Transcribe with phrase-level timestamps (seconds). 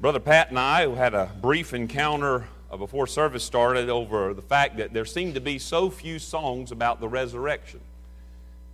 [0.00, 4.94] Brother Pat and I had a brief encounter before service started over the fact that
[4.94, 7.80] there seemed to be so few songs about the resurrection.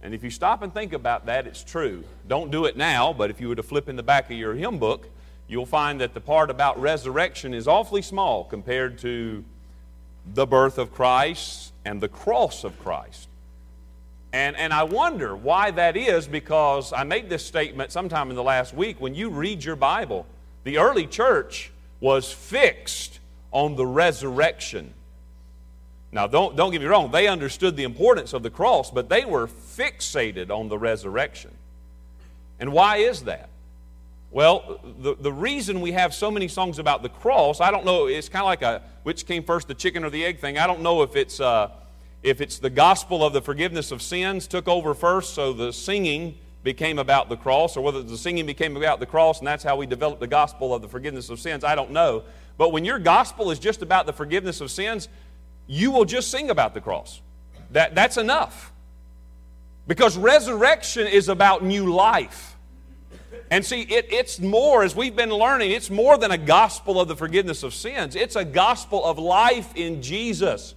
[0.05, 2.05] And if you stop and think about that, it's true.
[2.29, 4.55] Don't do it now, but if you were to flip in the back of your
[4.55, 5.09] hymn book,
[5.49, 9.45] you'll find that the part about resurrection is awfully small compared to
[10.33, 13.27] the birth of Christ and the cross of Christ.
[14.33, 18.45] And, and I wonder why that is because I made this statement sometime in the
[18.45, 19.01] last week.
[19.01, 20.25] When you read your Bible,
[20.67, 21.71] the early church
[22.01, 23.21] was fixed
[23.53, 24.93] on the resurrection.
[26.11, 29.25] Now, don't, don't get me wrong, they understood the importance of the cross, but they
[29.25, 31.53] were fixated on the resurrection.
[32.59, 33.49] And why is that?
[34.33, 38.07] Well, the, the reason we have so many songs about the cross, I don't know,
[38.07, 40.59] it's kind of like a which came first, the chicken or the egg thing.
[40.59, 41.71] I don't know if it's, uh,
[42.25, 46.37] if it's the gospel of the forgiveness of sins took over first, so the singing
[46.67, 49.77] became about the cross, or whether the singing became about the cross, and that's how
[49.77, 52.25] we developed the gospel of the forgiveness of sins, I don't know.
[52.59, 55.09] But when your gospel is just about the forgiveness of sins,
[55.69, 57.23] you will just sing about the cross.
[57.71, 58.73] That, that's enough.
[59.87, 62.57] Because resurrection is about new life.
[63.49, 67.07] And see, it, it's more, as we've been learning, it's more than a gospel of
[67.07, 68.17] the forgiveness of sins.
[68.17, 70.75] It's a gospel of life in Jesus.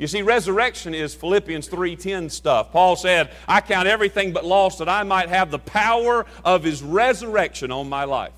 [0.00, 2.72] You see, resurrection is Philippians 3:10 stuff.
[2.72, 6.82] Paul said, I count everything but loss that I might have the power of his
[6.82, 8.32] resurrection on my life.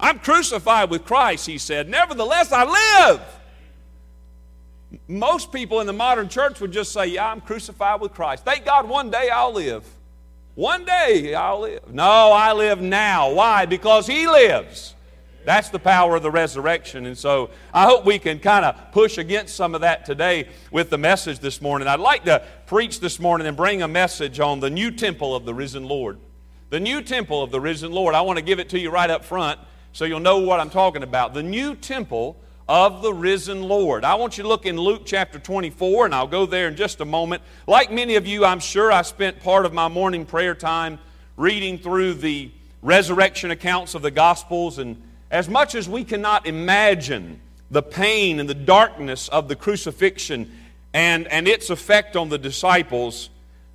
[0.00, 1.90] I'm crucified with Christ, he said.
[1.90, 3.20] Nevertheless, I live.
[5.06, 8.46] Most people in the modern church would just say, Yeah, I'm crucified with Christ.
[8.46, 9.84] Thank God one day I'll live.
[10.54, 11.92] One day I'll live.
[11.92, 13.34] No, I live now.
[13.34, 13.66] Why?
[13.66, 14.94] Because he lives.
[15.44, 17.06] That's the power of the resurrection.
[17.06, 20.90] And so I hope we can kind of push against some of that today with
[20.90, 21.88] the message this morning.
[21.88, 25.44] I'd like to preach this morning and bring a message on the new temple of
[25.44, 26.18] the risen Lord.
[26.70, 28.14] The new temple of the risen Lord.
[28.14, 29.58] I want to give it to you right up front
[29.92, 31.34] so you'll know what I'm talking about.
[31.34, 32.36] The new temple
[32.68, 34.04] of the risen Lord.
[34.04, 37.00] I want you to look in Luke chapter 24, and I'll go there in just
[37.00, 37.42] a moment.
[37.66, 40.98] Like many of you, I'm sure I spent part of my morning prayer time
[41.36, 42.50] reading through the
[42.80, 45.02] resurrection accounts of the Gospels and
[45.32, 50.52] as much as we cannot imagine the pain and the darkness of the crucifixion
[50.92, 53.30] and, and its effect on the disciples,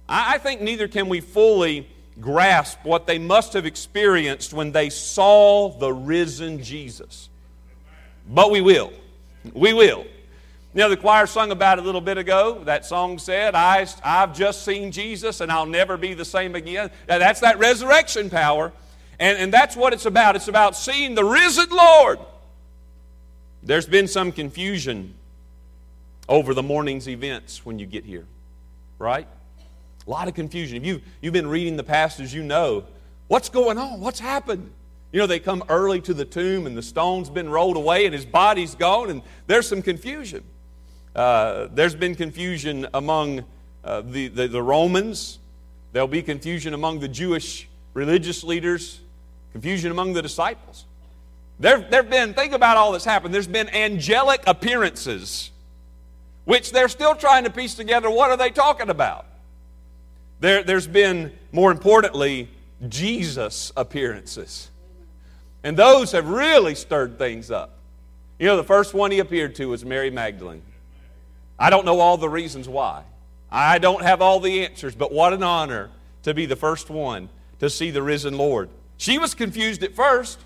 [0.07, 1.87] I, I think neither can we fully
[2.21, 7.27] grasp what they must have experienced when they saw the risen Jesus.
[8.29, 8.93] But we will.
[9.53, 10.05] We will.
[10.73, 12.61] Know, the choir sung about it a little bit ago.
[12.65, 16.91] That song said, I, I've just seen Jesus and I'll never be the same again.
[17.07, 18.71] Now, that's that resurrection power.
[19.19, 20.35] And, and that's what it's about.
[20.35, 22.19] It's about seeing the risen Lord.
[23.63, 25.15] There's been some confusion
[26.29, 28.25] over the morning's events when you get here,
[28.99, 29.27] right?
[30.05, 30.77] A lot of confusion.
[30.77, 32.85] If you, you've been reading the passages, you know
[33.27, 34.71] what's going on, what's happened.
[35.11, 38.13] You know, they come early to the tomb and the stone's been rolled away and
[38.13, 40.43] his body's gone, and there's some confusion.
[41.15, 43.43] Uh, there's been confusion among
[43.83, 45.39] uh, the, the, the Romans,
[45.93, 48.99] there'll be confusion among the Jewish religious leaders
[49.51, 50.85] confusion among the disciples.
[51.59, 53.33] There have been, think about all that's happened.
[53.33, 55.51] There's been angelic appearances,
[56.45, 59.25] which they're still trying to piece together what are they talking about?
[60.39, 62.49] There, there's been, more importantly,
[62.87, 64.69] Jesus appearances.
[65.63, 67.73] And those have really stirred things up.
[68.37, 70.61] You know, the first one he appeared to was Mary Magdalene.
[71.57, 73.03] I don't know all the reasons why.
[73.51, 75.89] I don't have all the answers, but what an honor
[76.23, 78.69] to be the first one to see the risen Lord.
[78.97, 80.39] She was confused at first,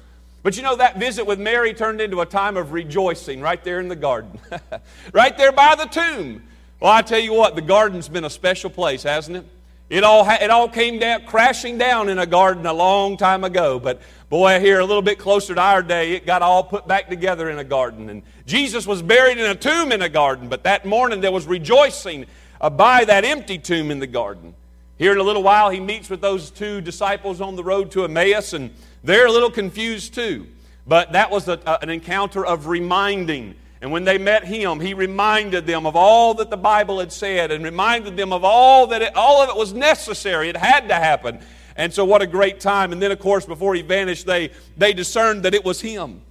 [0.44, 3.80] but you know, that visit with Mary turned into a time of rejoicing right there
[3.80, 4.40] in the garden,
[5.14, 6.44] right there by the tomb.
[6.80, 9.46] Well, I tell you what, the garden's been a special place, hasn't it?
[9.92, 13.78] It all, it all came down, crashing down in a garden a long time ago.
[13.78, 17.10] But boy, here a little bit closer to our day, it got all put back
[17.10, 18.10] together in a garden.
[18.10, 20.48] And Jesus was buried in a tomb in a garden.
[20.48, 22.26] But that morning there was rejoicing
[22.62, 24.56] uh, by that empty tomb in the garden.
[25.02, 28.04] Here in a little while, he meets with those two disciples on the road to
[28.04, 28.72] Emmaus, and
[29.04, 30.46] they're a little confused too.
[30.86, 33.56] But that was a, a, an encounter of reminding.
[33.82, 37.50] And when they met him, he reminded them of all that the Bible had said
[37.50, 40.50] and reminded them of all that it, all of it was necessary.
[40.50, 41.40] It had to happen.
[41.76, 42.92] And so, what a great time.
[42.92, 46.22] And then, of course, before he vanished, they, they discerned that it was him.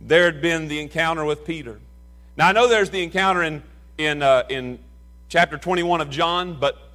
[0.00, 1.80] There had been the encounter with Peter.
[2.36, 3.60] Now, I know there's the encounter in,
[3.98, 4.78] in, uh, in
[5.28, 6.89] chapter 21 of John, but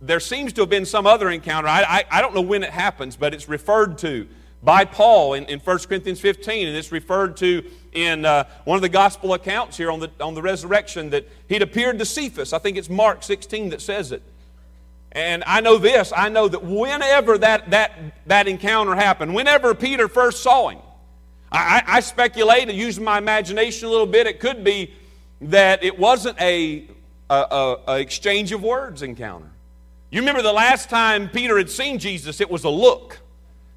[0.00, 1.68] there seems to have been some other encounter.
[1.68, 4.28] I, I, I, don't know when it happens, but it's referred to
[4.62, 8.82] by Paul in, in 1 Corinthians 15, and it's referred to in uh, one of
[8.82, 12.52] the gospel accounts here on the, on the resurrection that he'd appeared to Cephas.
[12.52, 14.22] I think it's Mark 16 that says it.
[15.12, 17.92] And I know this I know that whenever that, that,
[18.26, 20.78] that encounter happened, whenever Peter first saw him,
[21.50, 24.28] I, I speculate and use my imagination a little bit.
[24.28, 24.94] It could be
[25.40, 26.86] that it wasn't a,
[27.28, 29.49] a, a exchange of words encounter.
[30.10, 33.20] You remember the last time Peter had seen Jesus, it was a look.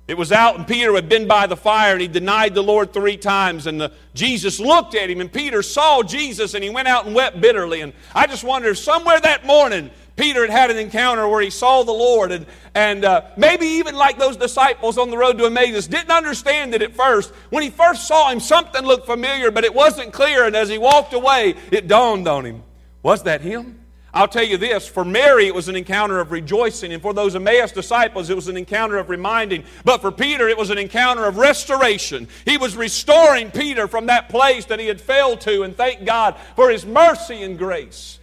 [0.05, 2.91] It was out, and Peter had been by the fire, and he denied the Lord
[2.91, 3.67] three times.
[3.67, 7.15] And the, Jesus looked at him, and Peter saw Jesus, and he went out and
[7.15, 7.79] wept bitterly.
[7.79, 11.49] And I just wonder if somewhere that morning Peter had had an encounter where he
[11.49, 12.45] saw the Lord, and,
[12.75, 16.81] and uh, maybe even like those disciples on the road to Emmaus, didn't understand it
[16.81, 17.33] at first.
[17.49, 20.77] When he first saw him, something looked familiar, but it wasn't clear, and as he
[20.77, 22.63] walked away, it dawned on him.
[23.03, 23.79] Was that him?
[24.15, 27.35] I'll tell you this for Mary, it was an encounter of rejoicing, and for those
[27.35, 29.63] Emmaus disciples, it was an encounter of reminding.
[29.83, 32.27] But for Peter, it was an encounter of restoration.
[32.45, 36.35] He was restoring Peter from that place that he had failed to, and thank God
[36.55, 38.19] for his mercy and grace.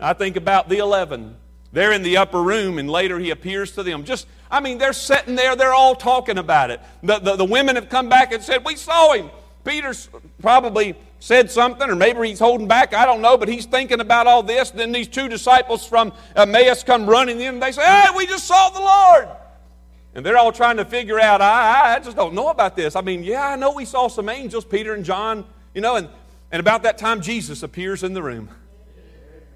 [0.00, 1.36] I think about the 11.
[1.72, 4.04] They're in the upper room, and later he appears to them.
[4.04, 6.80] Just, I mean, they're sitting there, they're all talking about it.
[7.02, 9.28] The, the, the women have come back and said, We saw him.
[9.64, 10.08] Peter's
[10.40, 10.94] probably
[11.24, 14.42] said something, or maybe he's holding back, I don't know, but he's thinking about all
[14.42, 14.70] this.
[14.70, 18.46] Then these two disciples from Emmaus come running in, and they say, Hey, we just
[18.46, 19.28] saw the Lord.
[20.14, 22.94] And they're all trying to figure out, I, I just don't know about this.
[22.94, 26.10] I mean, yeah, I know we saw some angels, Peter and John, you know, and,
[26.52, 28.50] and about that time Jesus appears in the room.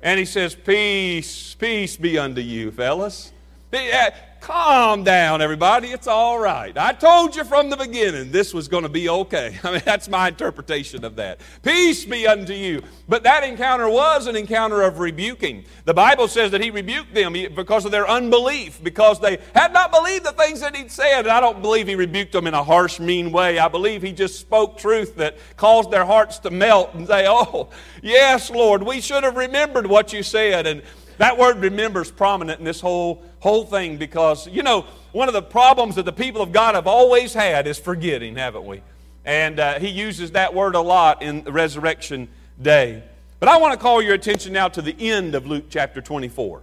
[0.02, 3.30] And he says, Peace, peace be unto you, fellas.
[3.74, 5.88] Uh, Calm down, everybody.
[5.88, 6.76] It's all right.
[6.78, 9.58] I told you from the beginning this was going to be okay.
[9.64, 11.40] I mean, that's my interpretation of that.
[11.62, 12.82] Peace be unto you.
[13.08, 15.64] But that encounter was an encounter of rebuking.
[15.84, 19.90] The Bible says that he rebuked them because of their unbelief, because they had not
[19.90, 21.20] believed the things that he'd said.
[21.20, 23.58] And I don't believe he rebuked them in a harsh, mean way.
[23.58, 27.70] I believe he just spoke truth that caused their hearts to melt and say, Oh,
[28.02, 30.66] yes, Lord, we should have remembered what you said.
[30.66, 30.82] And
[31.18, 35.34] that word remember is prominent in this whole, whole thing because, you know, one of
[35.34, 38.82] the problems that the people of God have always had is forgetting, haven't we?
[39.24, 42.28] And uh, he uses that word a lot in the resurrection
[42.60, 43.02] day.
[43.40, 46.62] But I want to call your attention now to the end of Luke chapter 24.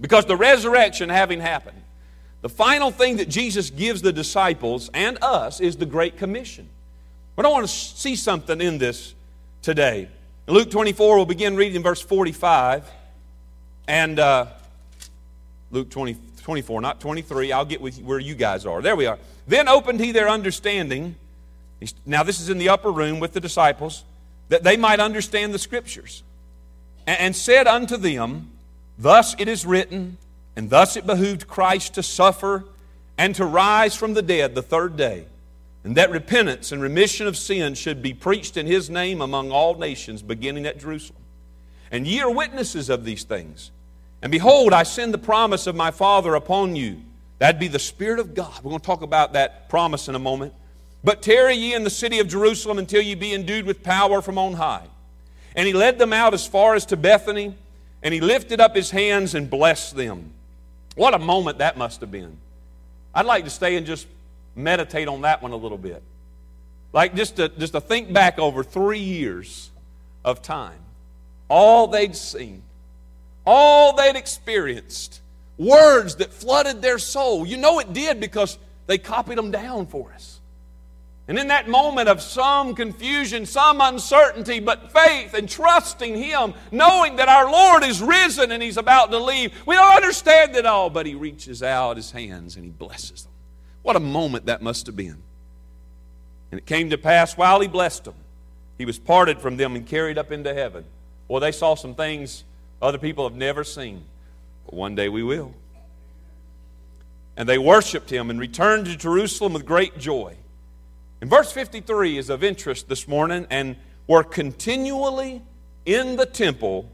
[0.00, 1.80] Because the resurrection having happened,
[2.42, 6.68] the final thing that Jesus gives the disciples and us is the Great Commission.
[7.34, 9.14] But I want to see something in this
[9.62, 10.08] today.
[10.46, 12.90] In Luke 24, we'll begin reading verse 45.
[13.88, 14.46] And uh,
[15.76, 17.52] Luke 20, 24, not 23.
[17.52, 18.80] I'll get with you where you guys are.
[18.80, 19.18] There we are.
[19.46, 21.16] Then opened he their understanding.
[22.06, 24.02] Now, this is in the upper room with the disciples,
[24.48, 26.22] that they might understand the scriptures.
[27.06, 28.52] And, said unto them,
[28.96, 30.16] Thus it is written,
[30.56, 32.64] and thus it behooved Christ to suffer
[33.18, 35.26] and to rise from the dead the third day,
[35.84, 39.74] and that repentance and remission of sins should be preached in his name among all
[39.74, 41.20] nations, beginning at Jerusalem.
[41.90, 43.72] And ye are witnesses of these things.
[44.22, 47.02] And behold, I send the promise of my Father upon you.
[47.38, 48.62] That'd be the Spirit of God.
[48.62, 50.54] We're going to talk about that promise in a moment.
[51.04, 54.38] But tarry ye in the city of Jerusalem until ye be endued with power from
[54.38, 54.86] on high.
[55.54, 57.54] And he led them out as far as to Bethany,
[58.02, 60.32] and he lifted up his hands and blessed them.
[60.96, 62.36] What a moment that must have been.
[63.14, 64.06] I'd like to stay and just
[64.54, 66.02] meditate on that one a little bit.
[66.92, 69.70] Like just to, just to think back over three years
[70.24, 70.78] of time,
[71.48, 72.62] all they'd seen,
[73.46, 75.20] all they'd experienced,
[75.56, 77.46] words that flooded their soul.
[77.46, 80.40] You know it did because they copied them down for us.
[81.28, 87.16] And in that moment of some confusion, some uncertainty, but faith and trusting Him, knowing
[87.16, 90.88] that our Lord is risen and He's about to leave, we don't understand it all,
[90.88, 93.32] but He reaches out His hands and He blesses them.
[93.82, 95.22] What a moment that must have been.
[96.52, 98.14] And it came to pass while He blessed them,
[98.78, 100.84] He was parted from them and carried up into heaven.
[101.26, 102.44] Well, they saw some things
[102.80, 104.04] other people have never seen.
[104.64, 105.54] But one day we will.
[107.36, 110.36] And they worshiped him and returned to Jerusalem with great joy.
[111.20, 115.42] And verse 53 is of interest this morning, and were continually
[115.84, 116.90] in the temple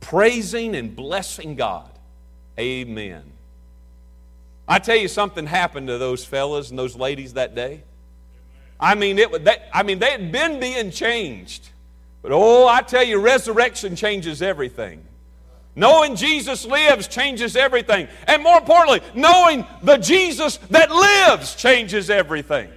[0.00, 1.90] praising and blessing God.
[2.58, 3.22] Amen.
[4.66, 7.82] I tell you, something happened to those fellas and those ladies that day.
[8.78, 11.70] I mean, it, they, I mean, they had been being changed.
[12.22, 15.04] But oh, I tell you, resurrection changes everything.
[15.78, 18.08] Knowing Jesus lives changes everything.
[18.26, 22.68] And more importantly, knowing the Jesus that lives changes everything.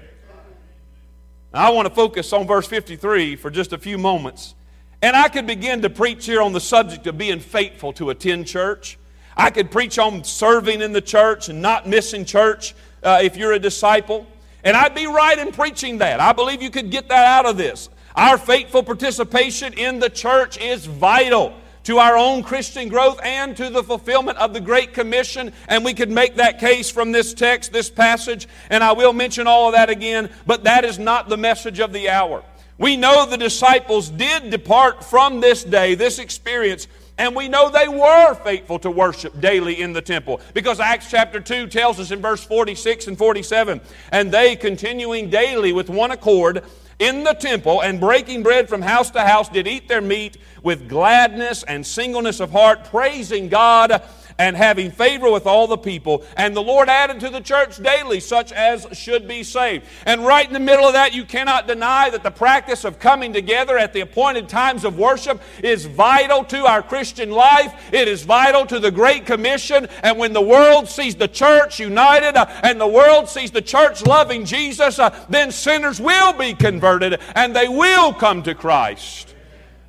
[1.52, 4.54] Now, I want to focus on verse 53 for just a few moments.
[5.02, 8.46] And I could begin to preach here on the subject of being faithful to attend
[8.46, 9.00] church.
[9.36, 13.54] I could preach on serving in the church and not missing church uh, if you're
[13.54, 14.28] a disciple.
[14.64, 16.20] And I'd be right in preaching that.
[16.20, 17.90] I believe you could get that out of this.
[18.16, 23.70] Our faithful participation in the church is vital to our own Christian growth and to
[23.70, 25.54] the fulfillment of the Great Commission.
[25.68, 29.48] And we could make that case from this text, this passage, and I will mention
[29.48, 32.44] all of that again, but that is not the message of the hour.
[32.78, 36.88] We know the disciples did depart from this day, this experience,
[37.22, 41.40] and we know they were faithful to worship daily in the temple because Acts chapter
[41.40, 43.80] 2 tells us in verse 46 and 47
[44.12, 46.64] and they continuing daily with one accord
[47.02, 50.88] in the temple and breaking bread from house to house did eat their meat with
[50.88, 54.04] gladness and singleness of heart, praising God
[54.42, 56.26] and having favor with all the people.
[56.36, 59.86] And the Lord added to the church daily such as should be saved.
[60.04, 63.34] And right in the middle of that, you cannot deny that the practice of coming
[63.34, 67.72] together at the appointed times of worship is vital to our Christian life.
[67.94, 69.88] It is vital to the Great Commission.
[70.02, 74.04] And when the world sees the church united uh, and the world sees the church
[74.08, 79.31] loving Jesus, uh, then sinners will be converted and they will come to Christ.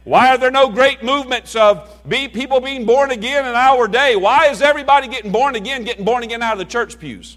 [0.05, 4.17] Why are there no great movements of be, people being born again in our day?
[4.17, 7.37] Why is everybody getting born again, getting born again out of the church pews?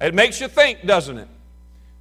[0.00, 1.28] It makes you think, doesn't it?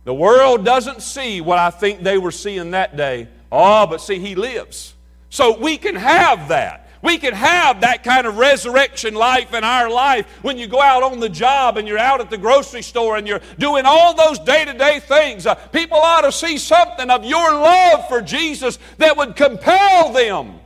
[0.03, 3.29] The world doesn't see what I think they were seeing that day.
[3.49, 4.93] Oh, but see, He lives.
[5.29, 6.82] So we can have that.
[7.03, 11.03] We can have that kind of resurrection life in our life when you go out
[11.03, 14.39] on the job and you're out at the grocery store and you're doing all those
[14.39, 15.45] day to day things.
[15.45, 20.61] Uh, people ought to see something of your love for Jesus that would compel them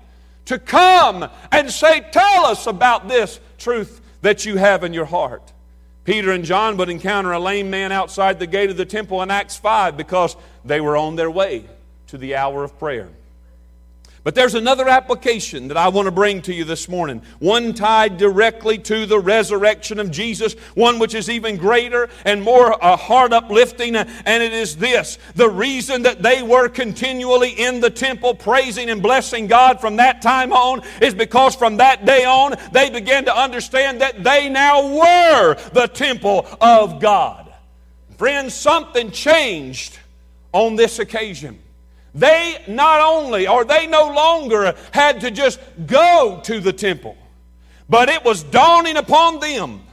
[0.45, 5.51] to come and say, Tell us about this truth that you have in your heart.
[6.03, 9.31] Peter and John would encounter a lame man outside the gate of the temple in
[9.31, 11.65] Acts 5 because they were on their way
[12.07, 13.09] to the hour of prayer.
[14.27, 17.21] But there's another application that I want to bring to you this morning.
[17.39, 22.73] One tied directly to the resurrection of Jesus, one which is even greater and more
[22.83, 27.89] uh, heart uplifting, and it is this the reason that they were continually in the
[27.89, 32.55] temple praising and blessing God from that time on is because from that day on
[32.73, 37.49] they began to understand that they now were the temple of God.
[38.17, 39.97] Friends, something changed
[40.51, 41.59] on this occasion.
[42.17, 47.15] They not only, or they no longer had to just go to the temple,
[47.87, 49.83] but it was dawning upon them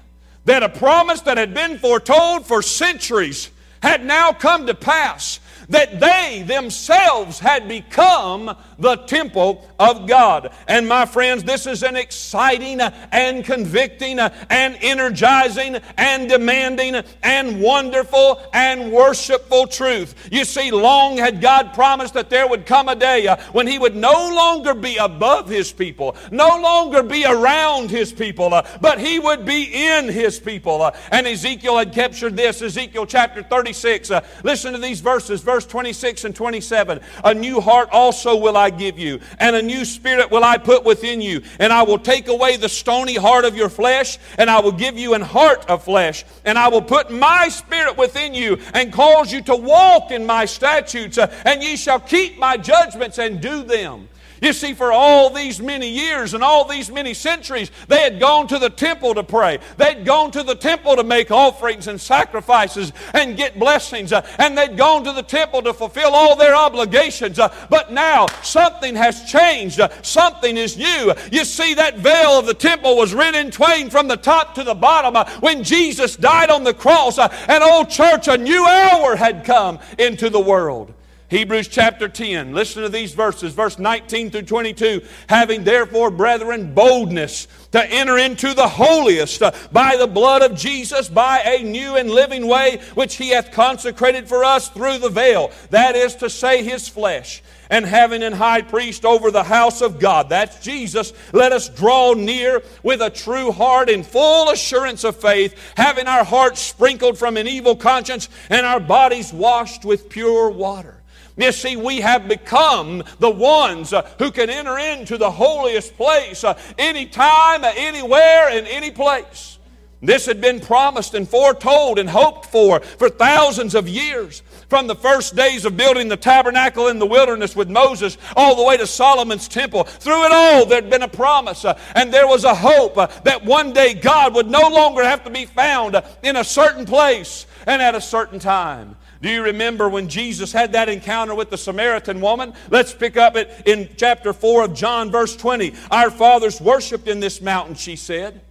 [0.46, 3.50] that a promise that had been foretold for centuries
[3.82, 5.38] had now come to pass
[5.68, 10.52] that they themselves had become the temple of God.
[10.68, 18.40] And my friends, this is an exciting and convicting and energizing and demanding and wonderful
[18.52, 20.28] and worshipful truth.
[20.30, 23.78] You see, long had God promised that there would come a day uh, when He
[23.78, 28.98] would no longer be above His people, no longer be around His people, uh, but
[28.98, 30.82] He would be in His people.
[30.82, 34.10] Uh, and Ezekiel had captured this, Ezekiel chapter 36.
[34.42, 37.00] Listen to these verses, verse 26 and 27.
[37.24, 40.84] A new heart also will I give you, and a new spirit will I put
[40.84, 41.42] within you.
[41.58, 44.98] And I will take away the stony heart of your flesh, and I will give
[44.98, 46.24] you an heart of flesh.
[46.44, 50.44] And I will put my spirit within you, and cause you to walk in my
[50.44, 54.08] statutes, uh, and ye shall keep my judgments and do them.
[54.42, 58.46] You see, for all these many years and all these many centuries, they had gone
[58.48, 59.58] to the temple to pray.
[59.76, 64.12] They'd gone to the temple to make offerings and sacrifices and get blessings.
[64.12, 67.38] Uh, and they'd gone to the temple to fulfill all their obligations.
[67.38, 69.80] Uh, but now something has changed.
[69.80, 71.12] Uh, something is new.
[71.30, 74.64] You see, that veil of the temple was rent in twain from the top to
[74.64, 77.18] the bottom when Jesus died on the cross.
[77.18, 80.92] And, old church, a new hour had come into the world.
[81.34, 82.54] Hebrews chapter 10.
[82.54, 85.02] Listen to these verses, verse 19 through 22.
[85.28, 91.08] Having therefore, brethren, boldness to enter into the holiest uh, by the blood of Jesus,
[91.08, 95.50] by a new and living way, which he hath consecrated for us through the veil,
[95.70, 97.42] that is to say, his flesh.
[97.68, 102.12] And having an high priest over the house of God, that's Jesus, let us draw
[102.12, 107.36] near with a true heart in full assurance of faith, having our hearts sprinkled from
[107.36, 111.00] an evil conscience and our bodies washed with pure water.
[111.36, 116.44] You see, we have become the ones uh, who can enter into the holiest place
[116.44, 119.58] uh, anytime, uh, anywhere, in any place.
[120.00, 124.42] This had been promised and foretold and hoped for for thousands of years.
[124.68, 128.64] From the first days of building the tabernacle in the wilderness with Moses all the
[128.64, 129.84] way to Solomon's temple.
[129.84, 131.64] Through it all, there had been a promise
[131.94, 135.46] and there was a hope that one day God would no longer have to be
[135.46, 138.96] found in a certain place and at a certain time.
[139.22, 142.52] Do you remember when Jesus had that encounter with the Samaritan woman?
[142.70, 145.74] Let's pick up it in chapter 4 of John, verse 20.
[145.90, 148.42] Our fathers worshiped in this mountain, she said.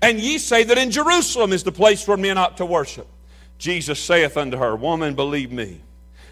[0.00, 3.06] And ye say that in Jerusalem is the place where men ought to worship.
[3.58, 5.82] Jesus saith unto her, Woman, believe me.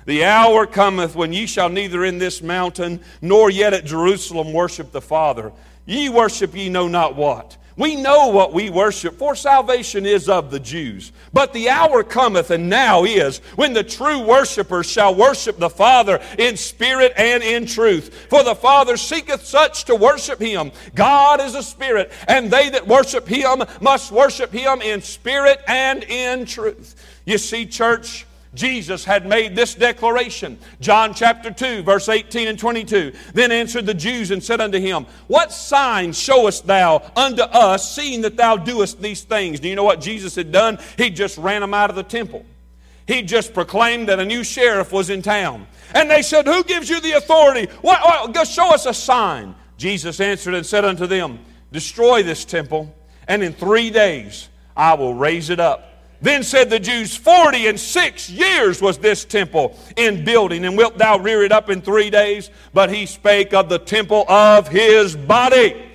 [0.07, 4.93] The hour cometh when ye shall neither in this mountain nor yet at Jerusalem worship
[4.93, 5.53] the Father.
[5.85, 7.57] Ye worship ye know not what.
[7.81, 11.13] We know what we worship, for salvation is of the Jews.
[11.33, 16.21] But the hour cometh, and now is, when the true worshipers shall worship the Father
[16.37, 18.27] in spirit and in truth.
[18.29, 20.73] For the Father seeketh such to worship him.
[20.95, 26.05] God is a spirit, and they that worship him must worship him in spirit and
[26.05, 27.03] in truth.
[27.25, 30.59] You see, church, Jesus had made this declaration.
[30.81, 33.13] John chapter 2, verse 18 and 22.
[33.33, 38.23] Then answered the Jews and said unto him, What sign showest thou unto us, seeing
[38.23, 39.61] that thou doest these things?
[39.61, 40.79] Do you know what Jesus had done?
[40.97, 42.45] He just ran them out of the temple.
[43.07, 45.67] He just proclaimed that a new sheriff was in town.
[45.95, 47.67] And they said, Who gives you the authority?
[47.83, 48.01] What,
[48.35, 49.55] what, show us a sign.
[49.77, 51.39] Jesus answered and said unto them,
[51.73, 52.95] Destroy this temple,
[53.29, 55.90] and in three days I will raise it up.
[56.23, 60.99] Then said the Jews, Forty and six years was this temple in building, and wilt
[60.99, 62.51] thou rear it up in three days?
[62.75, 65.87] But he spake of the temple of his body.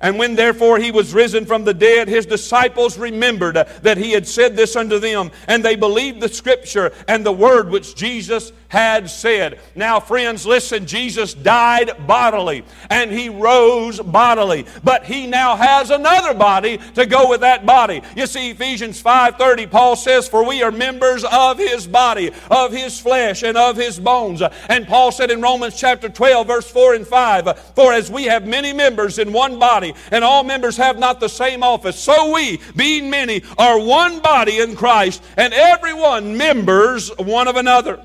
[0.00, 4.28] And when therefore he was risen from the dead, his disciples remembered that he had
[4.28, 9.08] said this unto them, and they believed the scripture and the word which Jesus had
[9.08, 9.60] said.
[9.74, 16.34] Now, friends, listen Jesus died bodily and he rose bodily, but he now has another
[16.34, 18.02] body to go with that body.
[18.16, 22.98] You see, Ephesians 5:30, Paul says, For we are members of his body, of his
[23.00, 24.42] flesh, and of his bones.
[24.68, 28.46] And Paul said in Romans chapter 12, verse 4 and 5, For as we have
[28.46, 32.60] many members in one body, and all members have not the same office, so we,
[32.74, 38.00] being many, are one body in Christ, and every one members one of another.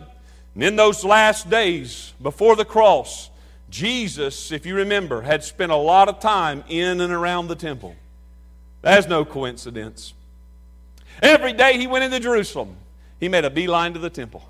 [0.54, 3.30] And in those last days before the cross,
[3.70, 7.96] Jesus, if you remember, had spent a lot of time in and around the temple.
[8.82, 10.14] That's no coincidence.
[11.22, 12.76] Every day he went into Jerusalem,
[13.20, 14.44] he made a beeline to the temple.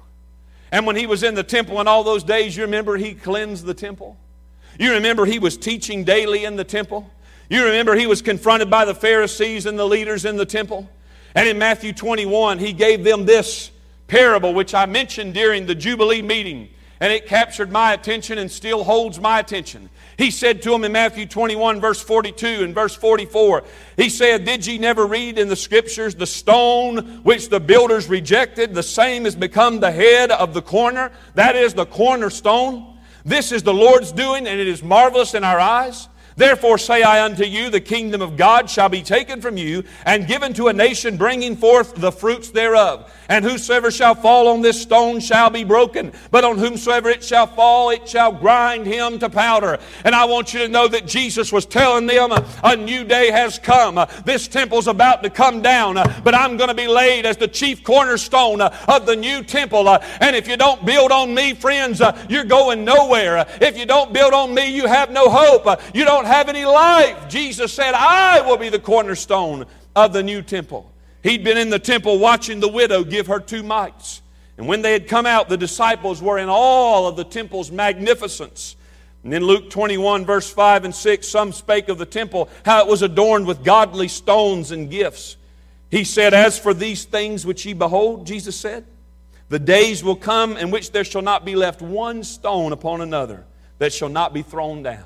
[0.72, 3.66] And when he was in the temple in all those days, you remember he cleansed
[3.66, 4.18] the temple?
[4.80, 7.12] You remember he was teaching daily in the temple?
[7.50, 10.90] You remember he was confronted by the Pharisees and the leaders in the temple?
[11.36, 13.71] And in Matthew 21, he gave them this
[14.12, 16.68] parable which I mentioned during the Jubilee meeting,
[17.00, 19.90] and it captured my attention and still holds my attention.
[20.18, 23.64] He said to him in Matthew 21, verse 42 and verse 44,
[23.96, 28.74] He said, Did ye never read in the scriptures, the stone which the builders rejected,
[28.74, 31.14] the same has become the head of the corner?
[31.36, 33.00] That is the cornerstone.
[33.24, 36.10] This is the Lord's doing, and it is marvelous in our eyes.
[36.36, 40.28] Therefore say I unto you, the kingdom of God shall be taken from you and
[40.28, 43.12] given to a nation bringing forth the fruits thereof.
[43.32, 47.48] And whosoever shall fall on this stone shall be broken, but on whomsoever it shall
[47.48, 49.80] fall, it shall grind him to powder.
[50.04, 53.58] And I want you to know that Jesus was telling them a new day has
[53.58, 54.06] come.
[54.26, 55.94] This temple's about to come down,
[56.26, 59.88] but I'm going to be laid as the chief cornerstone of the new temple.
[59.88, 63.48] And if you don't build on me, friends, you're going nowhere.
[63.62, 65.80] If you don't build on me, you have no hope.
[65.96, 67.30] You don't have any life.
[67.30, 70.92] Jesus said, I will be the cornerstone of the new temple.
[71.24, 74.22] He'd been in the temple watching the widow give her two mites.
[74.58, 78.76] And when they had come out, the disciples were in all of the temple's magnificence.
[79.24, 82.88] And in Luke 21, verse 5 and 6, some spake of the temple, how it
[82.88, 85.38] was adorned with godly stones and gifts.
[85.92, 88.86] He said, As for these things which ye behold, Jesus said,
[89.52, 93.44] the days will come in which there shall not be left one stone upon another
[93.80, 95.04] that shall not be thrown down.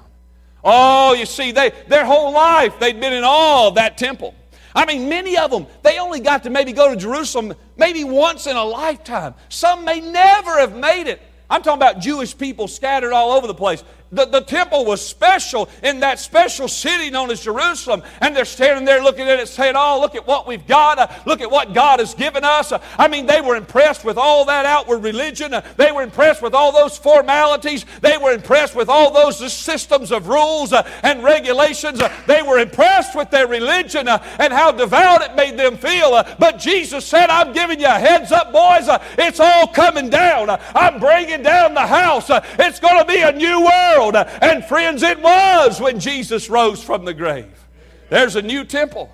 [0.64, 4.36] Oh, you see, they, their whole life they'd been in all that temple.
[4.76, 8.48] I mean, many of them, they only got to maybe go to Jerusalem maybe once
[8.48, 9.36] in a lifetime.
[9.50, 11.22] Some may never have made it.
[11.50, 13.84] I'm talking about Jewish people scattered all over the place.
[14.12, 18.04] The, the temple was special in that special city known as Jerusalem.
[18.22, 21.00] And they're standing there looking at it saying, Oh, look at what we've got.
[21.00, 22.72] Uh, look at what God has given us.
[22.72, 25.54] Uh, I mean, they were impressed with all that outward religion.
[25.54, 27.86] Uh, they were impressed with all those formalities.
[28.02, 32.00] They were impressed with all those systems of rules uh, and regulations.
[32.00, 36.24] Uh, they were impressed with their religion uh, and how devout it made them feel.
[36.38, 38.88] but Jesus said, I'm giving you a heads up, boys.
[39.18, 40.50] it's all coming down.
[40.76, 42.28] I'm bringing down the house.
[42.30, 44.16] it's going to be a new world world.
[44.16, 47.68] And friends, it was when Jesus rose from the grave.
[48.10, 49.14] There's a new temple.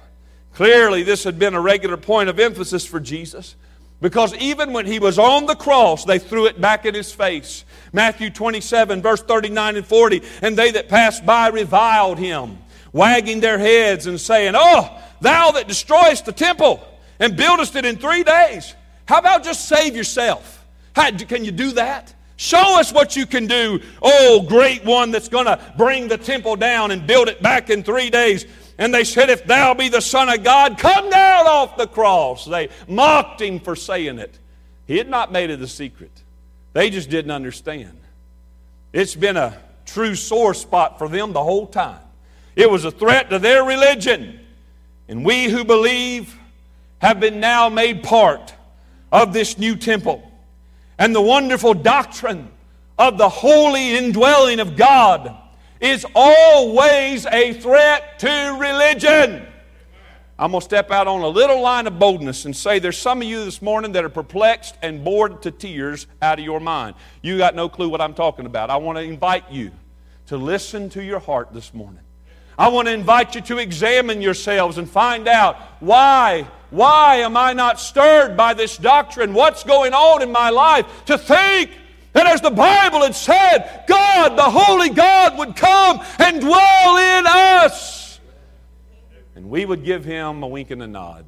[0.54, 3.56] Clearly, this had been a regular point of emphasis for Jesus.
[4.02, 7.64] Because even when he was on the cross, they threw it back in his face.
[7.94, 10.24] Matthew 27, verse 39 and 40.
[10.42, 12.58] And they that passed by reviled him,
[12.92, 16.84] wagging their heads and saying, Oh, thou that destroyest the temple
[17.20, 18.76] and buildest it in three days.
[19.06, 20.66] How about just save yourself?
[20.96, 22.14] How, can you do that?
[22.42, 26.56] Show us what you can do, oh, great one that's going to bring the temple
[26.56, 28.48] down and build it back in three days.
[28.80, 32.46] And they said, If thou be the Son of God, come down off the cross.
[32.46, 34.40] They mocked him for saying it.
[34.88, 36.10] He had not made it a secret.
[36.74, 37.96] They just didn't understand.
[38.92, 42.02] It's been a true sore spot for them the whole time.
[42.56, 44.40] It was a threat to their religion.
[45.08, 46.36] And we who believe
[46.98, 48.56] have been now made part
[49.12, 50.31] of this new temple.
[50.98, 52.52] And the wonderful doctrine
[52.98, 55.36] of the holy indwelling of God
[55.80, 59.48] is always a threat to religion.
[60.38, 63.22] I'm going to step out on a little line of boldness and say there's some
[63.22, 66.96] of you this morning that are perplexed and bored to tears out of your mind.
[67.22, 68.72] You got no clue what I'm talking about.
[68.72, 69.72] I want to invite you
[70.28, 72.02] to listen to your heart this morning.
[72.62, 77.54] I want to invite you to examine yourselves and find out why, why am I
[77.54, 79.34] not stirred by this doctrine?
[79.34, 80.86] What's going on in my life?
[81.06, 81.72] To think
[82.14, 87.26] that as the Bible had said, God, the Holy God, would come and dwell in
[87.26, 88.20] us.
[89.34, 91.26] And we would give him a wink and a nod.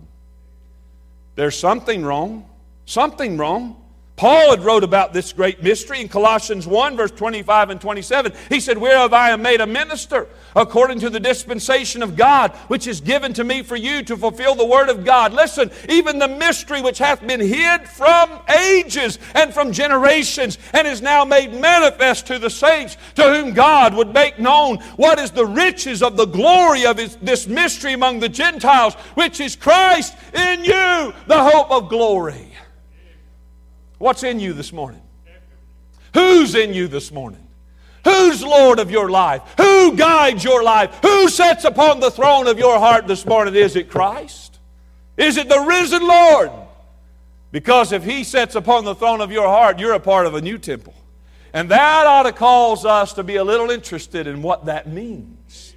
[1.33, 2.47] There's something wrong.
[2.85, 3.82] Something wrong.
[4.15, 8.31] Paul had wrote about this great mystery in Colossians 1, verse 25 and 27.
[8.47, 12.85] He said, Whereof I am made a minister, according to the dispensation of God, which
[12.85, 15.33] is given to me for you to fulfill the word of God.
[15.33, 21.01] Listen, even the mystery which hath been hid from ages and from generations, and is
[21.01, 25.45] now made manifest to the saints, to whom God would make known what is the
[25.45, 30.63] riches of the glory of his, this mystery among the Gentiles, which is Christ in
[30.63, 32.52] you, the hope of glory.
[34.03, 35.01] What's in you this morning?
[36.13, 37.47] Who's in you this morning?
[38.03, 39.41] Who's Lord of your life?
[39.55, 40.99] Who guides your life?
[41.01, 43.55] Who sits upon the throne of your heart this morning?
[43.55, 44.59] Is it Christ?
[45.15, 46.51] Is it the risen Lord?
[47.53, 50.41] Because if He sits upon the throne of your heart, you're a part of a
[50.41, 50.95] new temple.
[51.53, 55.75] And that ought to cause us to be a little interested in what that means.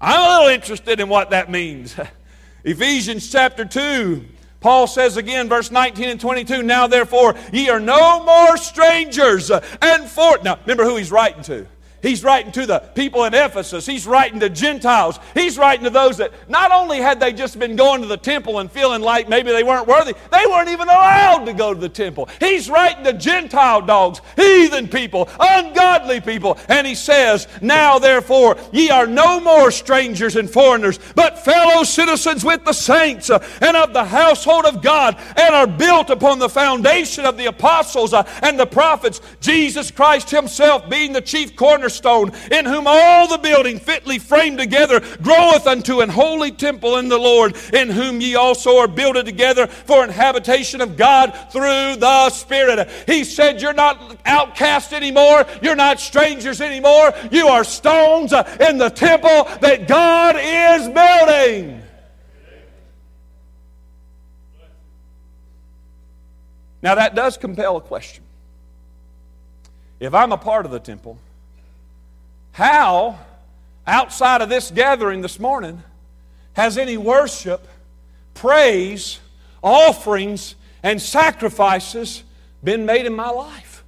[0.00, 1.94] I'm a little interested in what that means.
[2.64, 4.24] Ephesians chapter 2
[4.64, 9.62] Paul says again, verse 19 and 22, Now therefore ye are no more strangers uh,
[9.82, 10.38] and for.
[10.42, 11.66] Now remember who he's writing to.
[12.04, 13.86] He's writing to the people in Ephesus.
[13.86, 15.18] He's writing to Gentiles.
[15.32, 18.58] He's writing to those that not only had they just been going to the temple
[18.58, 21.88] and feeling like maybe they weren't worthy, they weren't even allowed to go to the
[21.88, 22.28] temple.
[22.40, 26.58] He's writing to Gentile dogs, heathen people, ungodly people.
[26.68, 32.44] And he says, Now therefore, ye are no more strangers and foreigners, but fellow citizens
[32.44, 36.50] with the saints uh, and of the household of God, and are built upon the
[36.50, 41.93] foundation of the apostles uh, and the prophets, Jesus Christ Himself being the chief cornerstone
[42.00, 47.08] cornerstone, in whom all the building fitly framed together groweth unto an holy temple in
[47.08, 51.96] the Lord, in whom ye also are builded together for an habitation of God through
[51.96, 52.88] the Spirit.
[53.06, 58.78] He said, You're not outcast anymore, you're not strangers anymore, you are stones uh, in
[58.78, 61.80] the temple that God is building.
[66.82, 68.22] Now, that does compel a question.
[70.00, 71.18] If I'm a part of the temple,
[72.54, 73.18] how,
[73.84, 75.82] outside of this gathering this morning,
[76.52, 77.66] has any worship,
[78.32, 79.18] praise,
[79.60, 82.22] offerings, and sacrifices
[82.62, 83.82] been made in my life?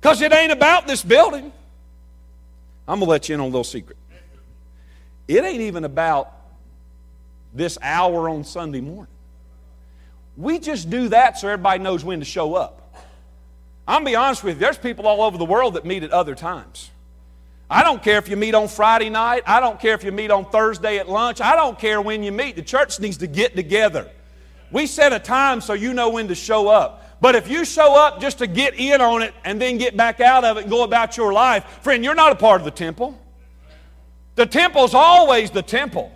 [0.00, 1.52] Because it ain't about this building.
[2.88, 3.98] I'm going to let you in on a little secret.
[5.28, 6.32] It ain't even about
[7.52, 9.12] this hour on Sunday morning.
[10.38, 13.04] We just do that so everybody knows when to show up.
[13.86, 16.10] I'm to be honest with you, there's people all over the world that meet at
[16.10, 16.90] other times.
[17.70, 19.42] I don't care if you meet on Friday night.
[19.46, 21.40] I don't care if you meet on Thursday at lunch.
[21.40, 22.56] I don't care when you meet.
[22.56, 24.10] The church needs to get together.
[24.70, 27.20] We set a time so you know when to show up.
[27.20, 30.20] But if you show up just to get in on it and then get back
[30.20, 32.70] out of it and go about your life, friend, you're not a part of the
[32.70, 33.18] temple.
[34.36, 36.12] The temple's always the temple.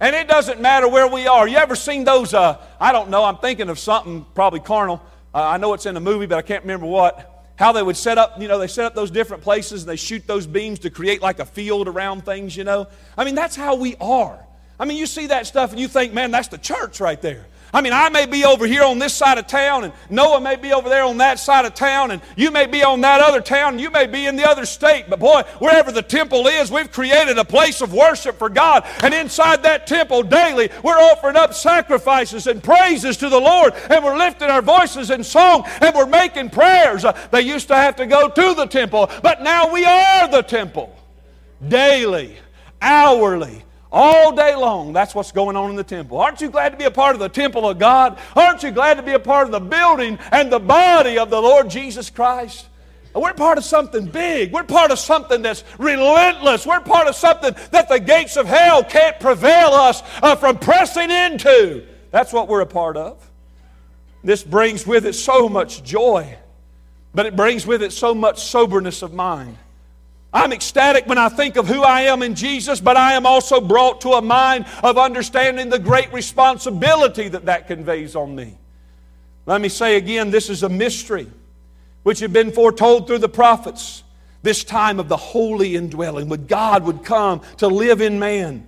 [0.00, 1.46] And it doesn't matter where we are.
[1.46, 2.32] You ever seen those?
[2.34, 3.24] Uh, I don't know.
[3.24, 5.02] I'm thinking of something probably carnal.
[5.34, 7.96] Uh, I know it's in a movie, but I can't remember what how they would
[7.96, 10.78] set up, you know, they set up those different places and they shoot those beams
[10.80, 12.88] to create like a field around things, you know.
[13.16, 14.38] I mean, that's how we are.
[14.80, 17.46] I mean, you see that stuff and you think, man, that's the church right there.
[17.74, 20.56] I mean, I may be over here on this side of town, and Noah may
[20.56, 23.40] be over there on that side of town, and you may be on that other
[23.40, 25.06] town, and you may be in the other state.
[25.08, 28.84] But boy, wherever the temple is, we've created a place of worship for God.
[29.02, 34.04] And inside that temple daily, we're offering up sacrifices and praises to the Lord, and
[34.04, 37.06] we're lifting our voices in song, and we're making prayers.
[37.06, 40.42] Uh, they used to have to go to the temple, but now we are the
[40.42, 40.94] temple
[41.66, 42.36] daily,
[42.82, 46.18] hourly all day long, that's what's going on in the temple.
[46.18, 48.18] Aren't you glad to be a part of the temple of God?
[48.34, 51.40] Aren't you glad to be a part of the building and the body of the
[51.40, 52.66] Lord Jesus Christ?
[53.14, 54.52] We're part of something big.
[54.52, 56.66] We're part of something that's relentless.
[56.66, 61.10] We're part of something that the gates of hell can't prevail us uh, from pressing
[61.10, 61.84] into.
[62.10, 63.30] That's what we're a part of.
[64.24, 66.38] This brings with it so much joy.
[67.14, 69.58] but it brings with it so much soberness of mind.
[70.32, 73.60] I'm ecstatic when I think of who I am in Jesus, but I am also
[73.60, 78.56] brought to a mind of understanding the great responsibility that that conveys on me.
[79.44, 81.28] Let me say again this is a mystery
[82.02, 84.04] which had been foretold through the prophets.
[84.42, 88.66] This time of the holy indwelling, when God would come to live in man.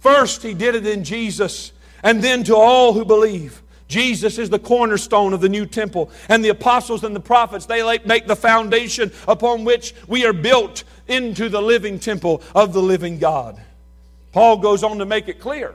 [0.00, 1.72] First, He did it in Jesus,
[2.02, 3.62] and then to all who believe.
[3.88, 7.82] Jesus is the cornerstone of the new temple, and the apostles and the prophets, they
[8.04, 13.18] make the foundation upon which we are built into the living temple of the living
[13.18, 13.60] God.
[14.32, 15.74] Paul goes on to make it clear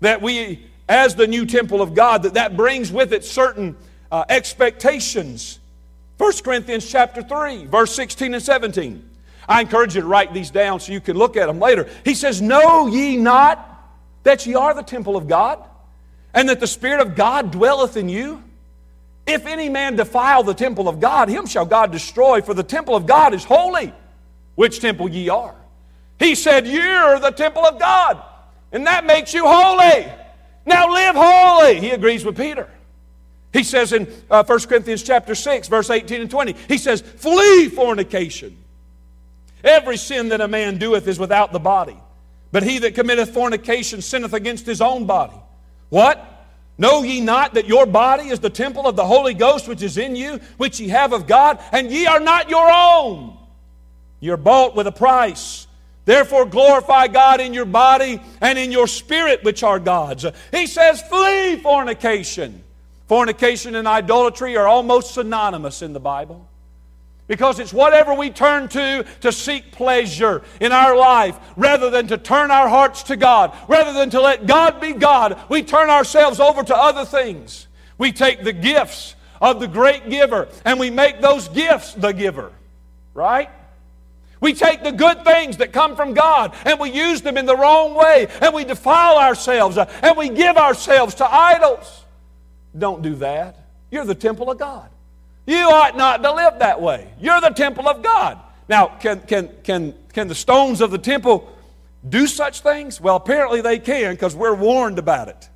[0.00, 3.76] that we, as the new temple of God, that that brings with it certain
[4.12, 5.58] uh, expectations.
[6.18, 9.08] 1 Corinthians chapter 3, verse 16 and 17.
[9.48, 11.88] I encourage you to write these down so you can look at them later.
[12.04, 13.66] He says, Know ye not
[14.22, 15.64] that ye are the temple of God?
[16.34, 18.42] And that the Spirit of God dwelleth in you?
[19.26, 22.96] If any man defile the temple of God, him shall God destroy, for the temple
[22.96, 23.92] of God is holy,
[24.54, 25.54] which temple ye are.
[26.18, 28.22] He said, You're the temple of God,
[28.72, 30.06] and that makes you holy.
[30.66, 31.80] Now live holy.
[31.80, 32.68] He agrees with Peter.
[33.52, 37.68] He says in uh, 1 Corinthians chapter 6, verse 18 and 20, he says, Flee
[37.68, 38.56] fornication.
[39.64, 41.96] Every sin that a man doeth is without the body,
[42.52, 45.36] but he that committeth fornication sinneth against his own body.
[45.90, 46.26] What?
[46.78, 49.98] Know ye not that your body is the temple of the Holy Ghost which is
[49.98, 53.36] in you, which ye have of God, and ye are not your own?
[54.18, 55.66] You're bought with a price.
[56.06, 60.24] Therefore, glorify God in your body and in your spirit, which are God's.
[60.50, 62.64] He says, flee fornication.
[63.06, 66.48] Fornication and idolatry are almost synonymous in the Bible.
[67.30, 72.18] Because it's whatever we turn to to seek pleasure in our life rather than to
[72.18, 76.40] turn our hearts to God, rather than to let God be God, we turn ourselves
[76.40, 77.68] over to other things.
[77.98, 82.50] We take the gifts of the great giver and we make those gifts the giver,
[83.14, 83.48] right?
[84.40, 87.56] We take the good things that come from God and we use them in the
[87.56, 92.04] wrong way and we defile ourselves uh, and we give ourselves to idols.
[92.76, 93.68] Don't do that.
[93.92, 94.90] You're the temple of God.
[95.46, 97.12] You ought not to live that way.
[97.20, 98.38] You're the temple of God.
[98.68, 101.50] Now, can, can, can, can the stones of the temple
[102.08, 103.00] do such things?
[103.00, 105.48] Well, apparently they can because we're warned about it.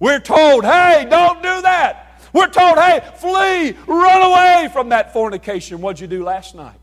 [0.00, 2.22] We're told, hey, don't do that.
[2.32, 5.80] We're told, hey, flee, run away from that fornication.
[5.80, 6.80] What'd you do last night?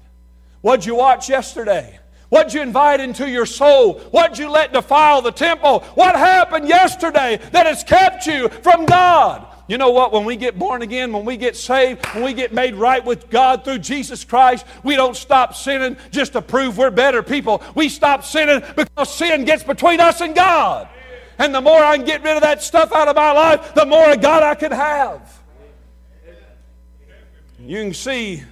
[0.62, 2.00] What'd you watch yesterday?
[2.30, 3.96] What'd you invite into your soul?
[4.12, 5.82] What'd you let defile the temple?
[5.96, 9.46] What happened yesterday that has kept you from God?
[9.68, 10.12] You know what?
[10.12, 13.30] When we get born again, when we get saved, when we get made right with
[13.30, 17.64] God through Jesus Christ, we don't stop sinning just to prove we're better people.
[17.76, 20.90] We stop sinning because sin gets between us and God.
[21.38, 23.86] And the more I can get rid of that stuff out of my life, the
[23.86, 25.42] more of God I can have.
[27.60, 28.44] You can see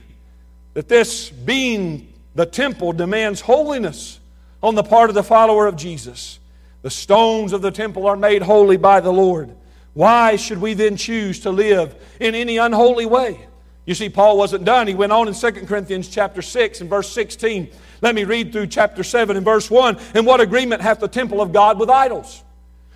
[0.74, 4.20] that this being the temple demands holiness
[4.62, 6.40] on the part of the follower of Jesus.
[6.82, 9.56] The stones of the temple are made holy by the Lord.
[9.94, 13.48] Why should we then choose to live in any unholy way?
[13.86, 14.88] You see, Paul wasn't done.
[14.88, 17.72] He went on in 2 Corinthians chapter 6 and verse 16.
[18.02, 19.98] Let me read through chapter 7 and verse 1.
[20.14, 22.44] And what agreement hath the temple of God with idols?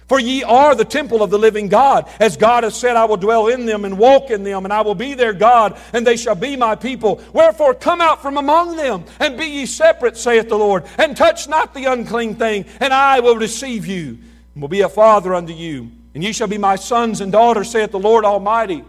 [0.08, 2.08] For ye are the temple of the living God.
[2.20, 4.82] As God has said, I will dwell in them and walk in them, and I
[4.82, 7.24] will be their God, and they shall be my people.
[7.34, 11.48] Wherefore come out from among them, and be ye separate, saith the Lord, and touch
[11.48, 14.20] not the unclean thing, and I will receive you,
[14.54, 17.72] and will be a father unto you and ye shall be my sons and daughters,
[17.72, 18.84] saith the Lord Almighty.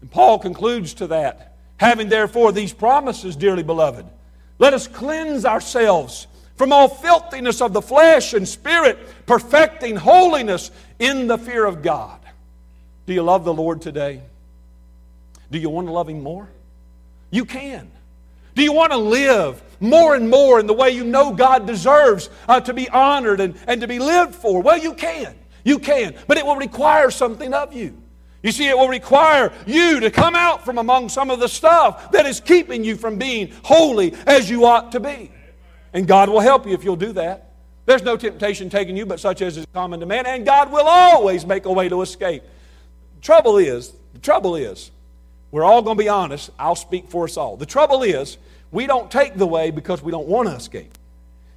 [0.00, 1.56] And Paul concludes to that.
[1.76, 4.06] Having therefore these promises, dearly beloved,
[4.58, 11.26] let us cleanse ourselves from all filthiness of the flesh and spirit, perfecting holiness in
[11.26, 12.20] the fear of God.
[13.06, 14.20] Do you love the Lord today?
[15.50, 16.48] Do you want to love Him more?
[17.30, 17.90] You can.
[18.54, 22.28] Do you want to live more and more in the way you know God deserves
[22.46, 24.60] uh, to be honored and, and to be lived for?
[24.60, 25.34] Well, you can.
[25.64, 27.96] You can, but it will require something of you.
[28.42, 32.10] You see, it will require you to come out from among some of the stuff
[32.12, 35.30] that is keeping you from being holy as you ought to be.
[35.92, 37.52] And God will help you if you'll do that.
[37.84, 40.86] There's no temptation taking you but such as is common to man, and God will
[40.86, 42.42] always make a way to escape.
[43.16, 44.90] The trouble is, the trouble is,
[45.50, 46.50] we're all going to be honest.
[46.58, 47.56] I'll speak for us all.
[47.56, 48.38] The trouble is,
[48.70, 50.96] we don't take the way because we don't want to escape.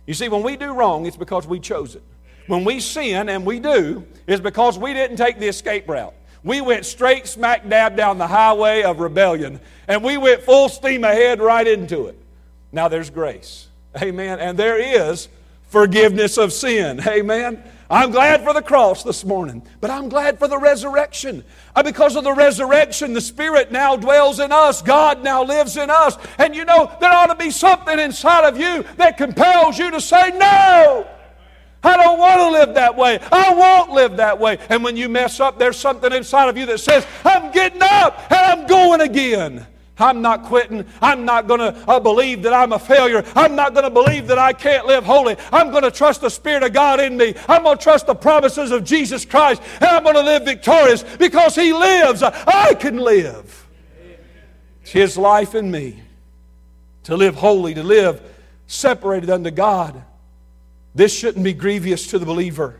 [0.07, 2.03] You see, when we do wrong, it's because we chose it
[2.47, 6.13] when we sin, and we do, is because we didn't take the escape route.
[6.43, 11.03] We went straight smack dab down the highway of rebellion, and we went full steam
[11.03, 12.19] ahead right into it.
[12.71, 13.67] Now there's grace.
[14.01, 14.39] Amen.
[14.39, 15.29] And there is
[15.69, 16.99] forgiveness of sin.
[17.07, 17.63] Amen.
[17.89, 21.43] I'm glad for the cross this morning, but I'm glad for the resurrection.
[21.75, 24.81] Uh, because of the resurrection, the Spirit now dwells in us.
[24.81, 26.17] God now lives in us.
[26.39, 30.01] And you know, there ought to be something inside of you that compels you to
[30.01, 31.07] say, No!
[31.83, 33.19] I don't want to live that way.
[33.31, 34.57] I won't live that way.
[34.69, 38.31] And when you mess up, there's something inside of you that says, I'm getting up
[38.31, 39.67] and I'm going again.
[39.97, 40.85] I'm not quitting.
[41.01, 43.23] I'm not going to uh, believe that I'm a failure.
[43.35, 45.35] I'm not going to believe that I can't live holy.
[45.51, 47.35] I'm going to trust the Spirit of God in me.
[47.47, 49.61] I'm going to trust the promises of Jesus Christ.
[49.75, 52.23] And I'm going to live victorious because He lives.
[52.23, 53.67] I can live.
[54.81, 56.01] It's His life in me.
[57.03, 58.21] To live holy, to live
[58.65, 60.03] separated unto God.
[60.95, 62.79] This shouldn't be grievous to the believer.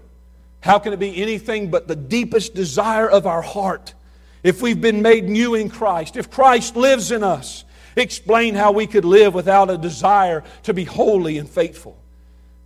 [0.61, 3.93] How can it be anything but the deepest desire of our heart?
[4.43, 7.63] if we've been made new in Christ, if Christ lives in us,
[7.95, 11.97] explain how we could live without a desire to be holy and faithful.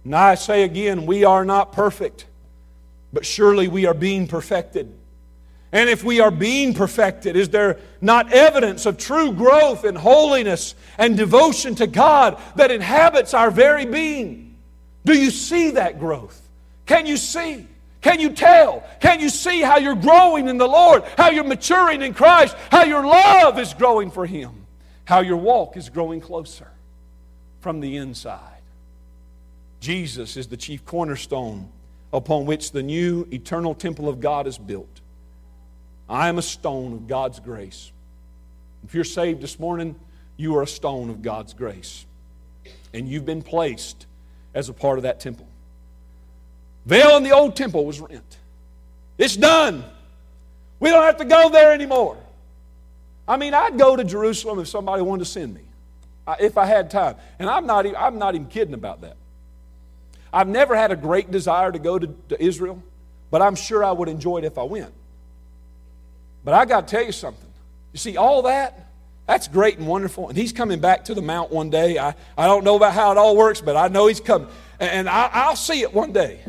[0.04, 2.26] And I say again, we are not perfect,
[3.14, 4.92] but surely we are being perfected.
[5.72, 10.76] And if we are being perfected, is there not evidence of true growth in holiness
[10.98, 14.47] and devotion to God that inhabits our very being?
[15.08, 16.38] Do you see that growth?
[16.86, 17.66] Can you see?
[18.02, 18.84] Can you tell?
[19.00, 21.04] Can you see how you're growing in the Lord?
[21.16, 22.58] How you're maturing in Christ?
[22.70, 24.66] How your love is growing for Him?
[25.06, 26.70] How your walk is growing closer
[27.62, 28.62] from the inside?
[29.80, 31.70] Jesus is the chief cornerstone
[32.12, 35.00] upon which the new eternal temple of God is built.
[36.10, 37.94] I am a stone of God's grace.
[38.84, 39.96] If you're saved this morning,
[40.36, 42.06] you are a stone of God's grace.
[42.94, 44.07] And you've been placed
[44.58, 45.48] as a part of that temple.
[46.88, 48.38] Veil in the old temple was rent.
[49.20, 49.84] It's done.
[50.80, 52.18] We don't have to go there anymore.
[53.28, 55.62] I mean, I'd go to Jerusalem if somebody wanted to send me,
[56.40, 57.18] if I had time.
[57.38, 59.16] And I'm not, I'm not even kidding about that.
[60.34, 62.82] I've never had a great desire to go to, to Israel,
[63.30, 64.92] but I'm sure I would enjoy it if I went.
[66.44, 67.50] But I got to tell you something.
[67.94, 68.87] You see, all that,
[69.28, 70.30] that's great and wonderful.
[70.30, 72.00] And he's coming back to the mount one day.
[72.00, 74.48] I, I don't know about how it all works, but I know he's coming.
[74.80, 76.42] And I, I'll see it one day.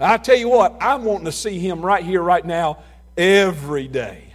[0.00, 2.82] I tell you what, I'm wanting to see him right here, right now,
[3.16, 4.34] every day.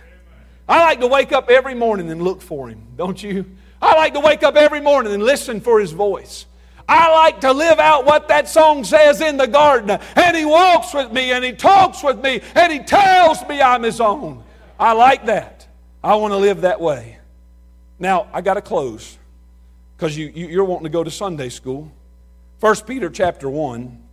[0.69, 3.45] I like to wake up every morning and look for him, don't you?
[3.81, 6.45] I like to wake up every morning and listen for his voice.
[6.87, 9.99] I like to live out what that song says in the garden.
[10.15, 13.83] And he walks with me and he talks with me and he tells me I'm
[13.83, 14.43] his own.
[14.79, 15.67] I like that.
[16.03, 17.16] I want to live that way.
[17.99, 19.17] Now, I got to close
[19.95, 21.91] because you, you, are wanting to go to Sunday school.
[22.59, 24.03] 1 Peter chapter 1.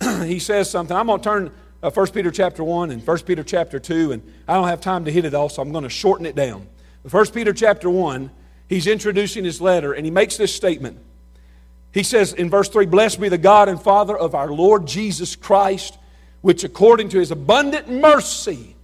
[0.24, 0.96] he says something.
[0.96, 1.50] I'm going to turn
[1.82, 5.04] uh, 1 Peter chapter 1 and 1 Peter chapter 2, and I don't have time
[5.06, 6.68] to hit it all, so I'm going to shorten it down.
[7.10, 8.30] 1 Peter chapter 1,
[8.68, 10.98] he's introducing his letter, and he makes this statement.
[11.92, 15.34] He says in verse 3 Blessed be the God and Father of our Lord Jesus
[15.34, 15.98] Christ,
[16.42, 18.76] which according to his abundant mercy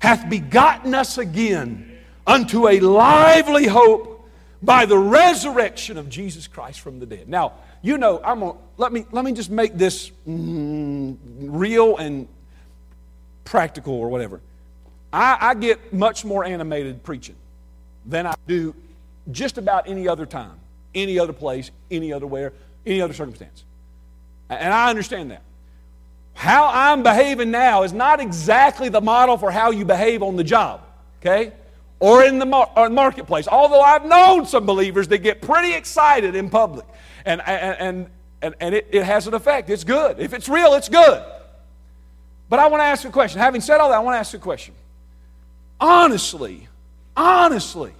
[0.00, 1.89] hath begotten us again
[2.30, 4.28] unto a lively hope
[4.62, 7.28] by the resurrection of Jesus Christ from the dead.
[7.28, 12.28] Now, you know, I'm gonna, let me let me just make this mm, real and
[13.44, 14.40] practical or whatever.
[15.12, 17.34] I, I get much more animated preaching
[18.06, 18.74] than I do
[19.32, 20.58] just about any other time,
[20.94, 22.52] any other place, any other where,
[22.86, 23.64] any other circumstance.
[24.48, 25.42] And I understand that.
[26.34, 30.44] How I'm behaving now is not exactly the model for how you behave on the
[30.44, 30.82] job,
[31.20, 31.52] okay?
[32.00, 33.46] Or in the mar- marketplace.
[33.46, 36.86] Although I've known some believers that get pretty excited in public
[37.26, 38.08] and, and,
[38.42, 39.68] and, and it, it has an effect.
[39.68, 40.18] It's good.
[40.18, 41.22] If it's real, it's good.
[42.48, 43.40] But I want to ask a question.
[43.40, 44.74] Having said all that, I want to ask a question.
[45.78, 46.68] Honestly,
[47.16, 47.92] honestly,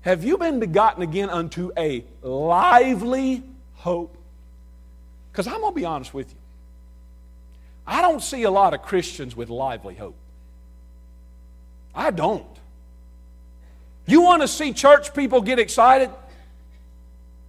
[0.00, 3.42] have you been begotten again unto a lively
[3.74, 4.16] hope?
[5.30, 6.38] Because I'm going to be honest with you.
[7.86, 10.16] I don't see a lot of Christians with lively hope.
[11.94, 12.46] I don't.
[14.06, 16.10] You want to see church people get excited?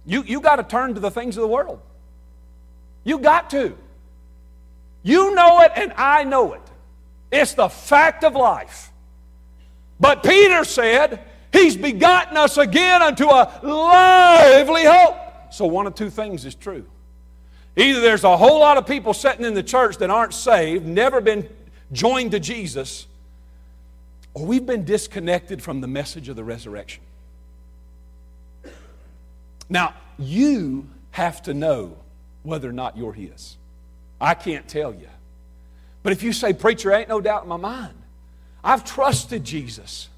[0.06, 1.80] You, you got to turn to the things of the world.
[3.04, 3.76] You got to.
[5.02, 6.62] You know it and I know it.
[7.30, 8.90] It's the fact of life.
[9.98, 15.16] But Peter said, He's begotten us again unto a lively hope.
[15.52, 16.84] So one of two things is true.
[17.76, 21.20] Either there's a whole lot of people sitting in the church that aren't saved, never
[21.20, 21.48] been
[21.92, 23.06] joined to Jesus,
[24.36, 27.02] or we've been disconnected from the message of the resurrection.
[29.70, 31.96] Now, you have to know
[32.42, 33.56] whether or not you're His.
[34.20, 35.08] I can't tell you.
[36.02, 37.94] But if you say, Preacher, ain't no doubt in my mind,
[38.62, 40.10] I've trusted Jesus.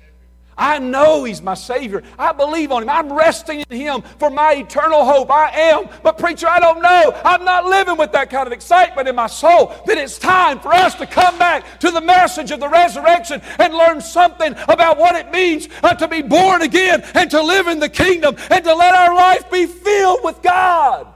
[0.58, 2.02] I know He's my Savior.
[2.18, 2.90] I believe on Him.
[2.90, 5.30] I'm resting in Him for my eternal hope.
[5.30, 5.88] I am.
[6.02, 7.18] But, preacher, I don't know.
[7.24, 9.72] I'm not living with that kind of excitement in my soul.
[9.86, 13.72] Then it's time for us to come back to the message of the resurrection and
[13.72, 17.78] learn something about what it means uh, to be born again and to live in
[17.78, 21.06] the kingdom and to let our life be filled with God.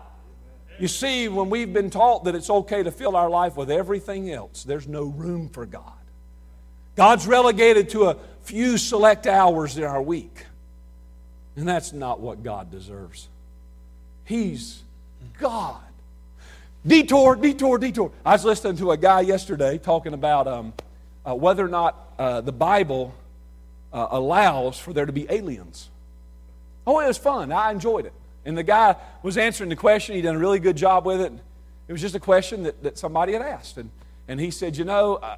[0.78, 4.30] You see, when we've been taught that it's okay to fill our life with everything
[4.30, 5.92] else, there's no room for God.
[6.94, 10.46] God's relegated to a few select hours in our week.
[11.56, 13.28] And that's not what God deserves.
[14.24, 14.82] He's
[15.38, 15.80] God.
[16.86, 18.10] Detour, detour, detour.
[18.24, 20.72] I was listening to a guy yesterday talking about um,
[21.24, 23.14] uh, whether or not uh, the Bible
[23.92, 25.90] uh, allows for there to be aliens.
[26.86, 27.52] Oh, it was fun.
[27.52, 28.12] I enjoyed it.
[28.44, 30.16] And the guy was answering the question.
[30.16, 31.32] He done a really good job with it.
[31.86, 33.76] It was just a question that, that somebody had asked.
[33.76, 33.90] And,
[34.26, 35.36] and he said, You know, uh,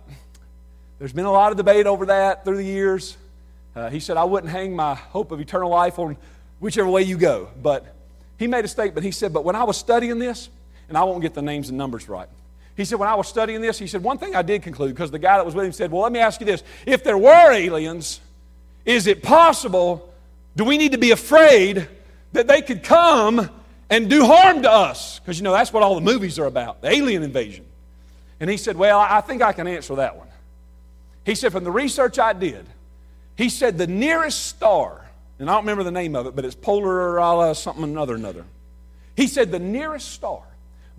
[0.98, 3.16] there's been a lot of debate over that through the years.
[3.74, 6.16] Uh, he said, I wouldn't hang my hope of eternal life on
[6.60, 7.48] whichever way you go.
[7.60, 7.94] But
[8.38, 9.04] he made a statement.
[9.04, 10.48] He said, But when I was studying this,
[10.88, 12.28] and I won't get the names and numbers right.
[12.76, 15.10] He said, When I was studying this, he said, One thing I did conclude, because
[15.10, 16.62] the guy that was with him said, Well, let me ask you this.
[16.86, 18.20] If there were aliens,
[18.84, 20.12] is it possible,
[20.56, 21.88] do we need to be afraid
[22.32, 23.48] that they could come
[23.90, 25.18] and do harm to us?
[25.18, 27.64] Because, you know, that's what all the movies are about the alien invasion.
[28.40, 30.28] And he said, Well, I think I can answer that one.
[31.24, 32.66] He said, from the research I did,
[33.36, 35.06] he said the nearest star,
[35.38, 38.44] and I don't remember the name of it, but it's Polar something another another.
[39.16, 40.42] He said the nearest star,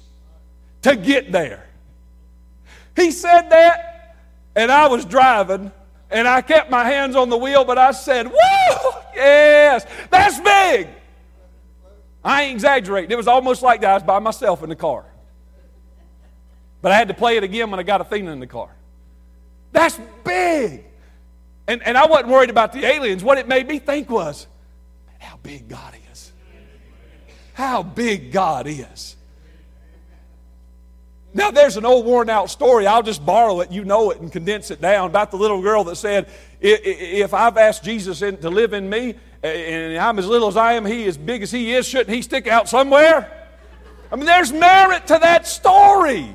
[0.81, 1.65] to get there.
[2.95, 4.15] He said that,
[4.55, 5.71] and I was driving
[6.09, 8.91] and I kept my hands on the wheel, but I said, Woo!
[9.15, 10.89] Yes, that's big.
[12.23, 13.11] I ain't exaggerating.
[13.11, 13.91] It was almost like that.
[13.91, 15.05] I was by myself in the car.
[16.81, 18.69] But I had to play it again when I got Athena in the car.
[19.71, 20.85] That's big.
[21.67, 23.23] And, and I wasn't worried about the aliens.
[23.23, 24.47] What it made me think was,
[25.19, 26.31] how big God is.
[27.53, 29.15] How big God is.
[31.35, 32.87] Now, there's an old worn out story.
[32.87, 33.69] I'll just borrow it.
[33.69, 36.29] You know it and condense it down about the little girl that said,
[36.61, 40.85] If I've asked Jesus to live in me and I'm as little as I am,
[40.85, 43.49] he as big as he is, shouldn't he stick out somewhere?
[44.09, 46.33] I mean, there's merit to that story.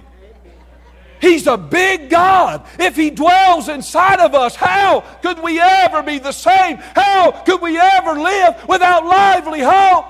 [1.18, 2.66] He's a big God.
[2.78, 6.76] If He dwells inside of us, how could we ever be the same?
[6.76, 10.04] How could we ever live without lively hope?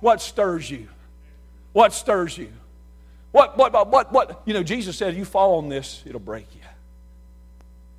[0.00, 0.88] What stirs you?
[1.72, 2.52] What stirs you?
[3.36, 4.40] What, what, what, what?
[4.46, 6.62] You know, Jesus said, you fall on this, it'll break you.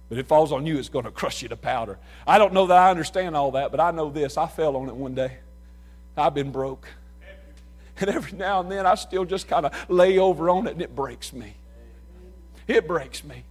[0.09, 1.99] But if it falls on you, it's going to crush you to powder.
[2.25, 4.35] I don't know that I understand all that, but I know this.
[4.35, 5.38] I fell on it one day.
[6.17, 6.88] I've been broke.
[7.99, 10.81] And every now and then I still just kind of lay over on it and
[10.81, 11.53] it breaks me.
[12.67, 13.43] It breaks me.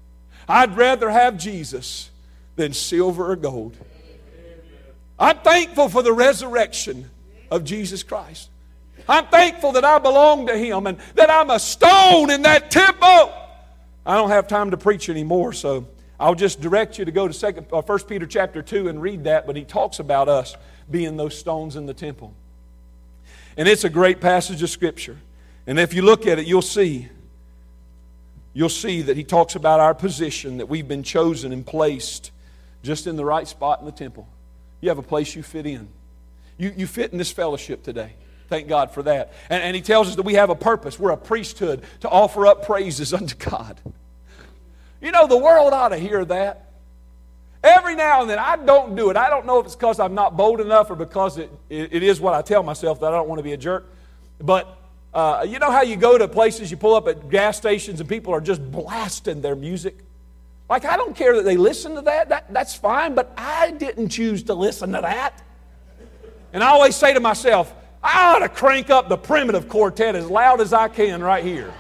[0.49, 2.11] I'd rather have Jesus
[2.57, 3.77] than silver or gold.
[5.21, 7.11] I'm thankful for the resurrection
[7.49, 8.51] of Jesus Christ.
[9.09, 13.33] I'm thankful that I belong to Him and that I'm a stone in that temple.
[14.05, 15.87] I don't have time to preach anymore, so
[16.19, 19.25] I'll just direct you to go to second, uh, 1 Peter chapter 2 and read
[19.25, 20.57] that, but he talks about us
[20.91, 22.35] being those stones in the temple.
[23.57, 25.17] And it's a great passage of Scripture.
[25.67, 27.09] And if you look at it, you'll see,
[28.55, 32.31] you'll see that he talks about our position, that we've been chosen and placed
[32.83, 34.29] just in the right spot in the temple.
[34.81, 35.89] You have a place you fit in.
[36.59, 38.15] You, you fit in this fellowship today.
[38.49, 39.33] Thank God for that.
[39.51, 40.99] And, and he tells us that we have a purpose.
[40.99, 43.81] We're a priesthood to offer up praises unto God.
[45.01, 46.63] You know, the world ought to hear that.
[47.63, 49.17] Every now and then, I don't do it.
[49.17, 52.03] I don't know if it's because I'm not bold enough or because it, it, it
[52.03, 53.93] is what I tell myself that I don't want to be a jerk.
[54.41, 54.79] But
[55.13, 58.09] uh, you know how you go to places, you pull up at gas stations, and
[58.09, 59.97] people are just blasting their music?
[60.69, 62.29] Like, I don't care that they listen to that.
[62.29, 65.43] that that's fine, but I didn't choose to listen to that.
[66.53, 67.75] And I always say to myself,
[68.07, 71.73] I ought to crank up the primitive quartet as loud as I can right here.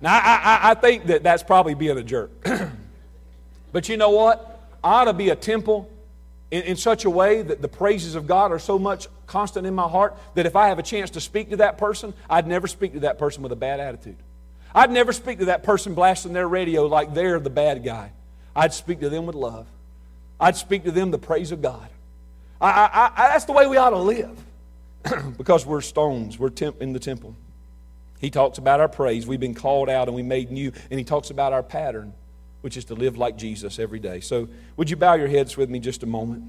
[0.00, 2.30] Now, I, I, I think that that's probably being a jerk.
[3.72, 4.68] but you know what?
[4.82, 5.90] I ought to be a temple
[6.50, 9.74] in, in, such a way that the praises of God are so much constant in
[9.74, 12.66] my heart that if I have a chance to speak to that person, I'd never
[12.66, 14.16] speak to that person with a bad attitude.
[14.74, 18.12] I'd never speak to that person blasting their radio like they're the bad guy.
[18.54, 19.66] I'd speak to them with love.
[20.38, 21.88] I'd speak to them the praise of God.
[22.70, 24.44] I, I, that's the way we ought to live
[25.36, 27.36] because we're stones, we're temp- in the temple.
[28.20, 29.26] He talks about our praise.
[29.26, 30.72] We've been called out and we made new.
[30.90, 32.14] And he talks about our pattern.
[32.64, 34.20] which is to live like Jesus every day.
[34.20, 34.48] So,
[34.78, 36.44] would you bow your heads with me just a moment?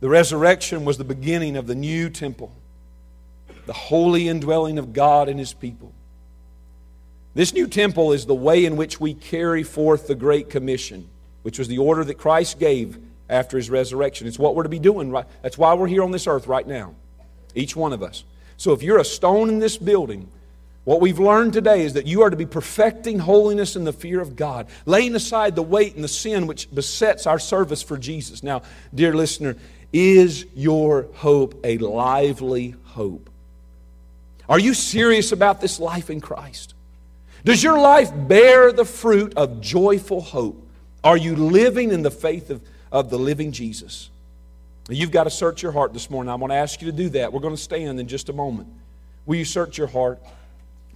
[0.00, 2.52] The resurrection was the beginning of the new temple,
[3.66, 5.92] the holy indwelling of God and His people.
[7.34, 11.08] This new temple is the way in which we carry forth the Great Commission,
[11.46, 12.98] which was the order that Christ gave
[13.30, 14.26] after His resurrection.
[14.26, 15.12] It's what we're to be doing.
[15.12, 15.26] Right?
[15.42, 16.96] That's why we're here on this earth right now,
[17.54, 18.24] each one of us.
[18.56, 20.28] So if you're a stone in this building,
[20.82, 24.20] what we've learned today is that you are to be perfecting holiness in the fear
[24.20, 28.42] of God, laying aside the weight and the sin which besets our service for Jesus.
[28.42, 29.54] Now, dear listener,
[29.92, 33.30] is your hope a lively hope?
[34.48, 36.74] Are you serious about this life in Christ?
[37.44, 40.64] Does your life bear the fruit of joyful hope?
[41.04, 44.10] Are you living in the faith of, of the living Jesus?
[44.88, 46.30] You've got to search your heart this morning.
[46.30, 47.32] I want to ask you to do that.
[47.32, 48.68] We're going to stand in just a moment.
[49.24, 50.20] Will you search your heart?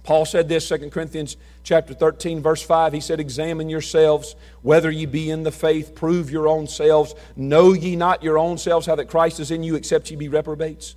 [0.03, 2.93] Paul said this, 2 Corinthians chapter 13, verse 5.
[2.93, 7.13] He said, Examine yourselves whether ye be in the faith, prove your own selves.
[7.35, 10.29] Know ye not your own selves how that Christ is in you, except ye be
[10.29, 10.95] reprobates?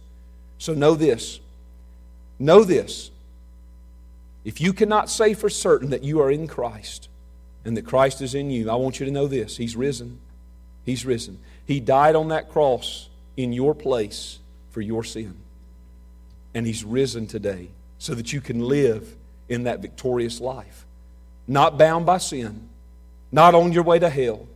[0.58, 1.40] So know this.
[2.38, 3.10] Know this.
[4.44, 7.08] If you cannot say for certain that you are in Christ
[7.64, 9.56] and that Christ is in you, I want you to know this.
[9.56, 10.20] He's risen.
[10.84, 11.38] He's risen.
[11.66, 14.38] He died on that cross in your place
[14.70, 15.36] for your sin.
[16.54, 19.16] And He's risen today so that you can live
[19.48, 20.84] in that victorious life.
[21.46, 22.68] Not bound by sin,
[23.32, 24.46] not on your way to hell.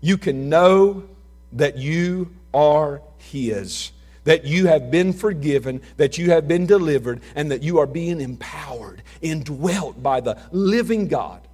[0.00, 1.04] You can know
[1.52, 3.92] that you are His,
[4.24, 8.20] that you have been forgiven, that you have been delivered, and that you are being
[8.20, 11.47] empowered, indwelt by the living God.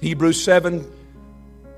[0.00, 0.90] Hebrews 7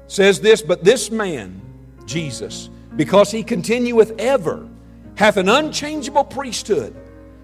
[0.06, 1.60] says this, but this man,
[2.04, 4.68] Jesus, because he continueth ever,
[5.14, 6.94] hath an unchangeable priesthood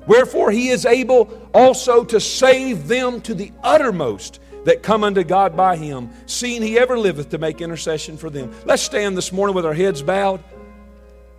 [0.08, 5.54] Wherefore he is able also to save them to the uttermost that come unto God
[5.54, 8.50] by him, seeing he ever liveth to make intercession for them.
[8.64, 10.42] Let's stand this morning with our heads bowed.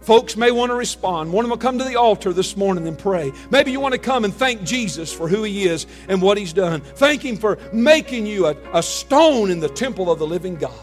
[0.01, 1.31] Folks may want to respond.
[1.31, 3.31] One of them come to the altar this morning and pray.
[3.51, 6.53] Maybe you want to come and thank Jesus for who He is and what He's
[6.53, 6.81] done.
[6.81, 10.73] Thank Him for making you a, a stone in the temple of the living God.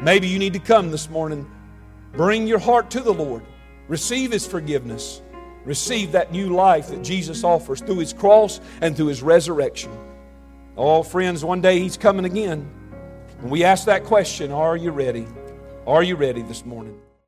[0.00, 1.50] Maybe you need to come this morning,
[2.12, 3.42] bring your heart to the Lord,
[3.88, 5.22] receive His forgiveness
[5.68, 9.92] receive that new life that Jesus offers through his cross and through his resurrection.
[10.76, 12.68] Oh, friends, one day he's coming again.
[13.40, 15.26] And we ask that question Are you ready?
[15.86, 16.98] Are you ready this morning?